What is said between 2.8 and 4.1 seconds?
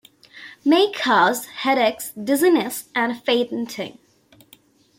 and fainting.